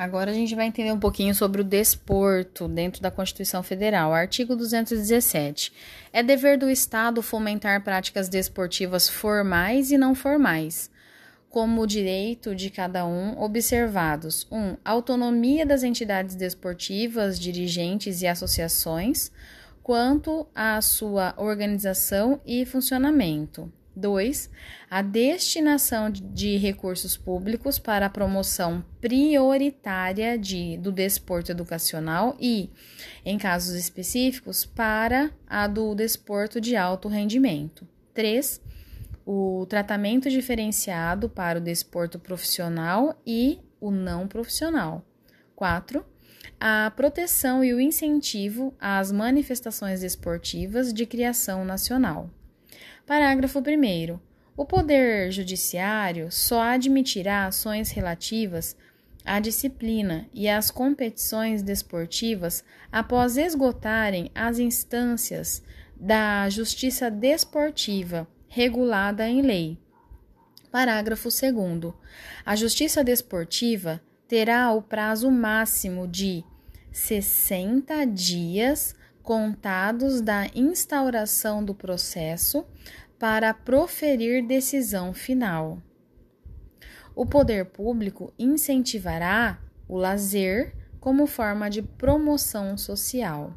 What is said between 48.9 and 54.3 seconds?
manifestações desportivas de criação nacional. Parágrafo 1.